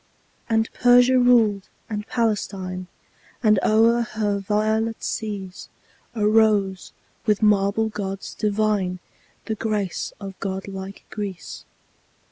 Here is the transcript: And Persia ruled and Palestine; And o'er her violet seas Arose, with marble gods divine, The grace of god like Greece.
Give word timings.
And 0.49 0.67
Persia 0.73 1.19
ruled 1.19 1.69
and 1.87 2.07
Palestine; 2.07 2.87
And 3.43 3.59
o'er 3.63 4.01
her 4.01 4.39
violet 4.39 5.03
seas 5.03 5.69
Arose, 6.15 6.91
with 7.27 7.43
marble 7.43 7.87
gods 7.87 8.33
divine, 8.33 8.97
The 9.45 9.53
grace 9.53 10.11
of 10.19 10.33
god 10.39 10.67
like 10.67 11.05
Greece. 11.11 11.65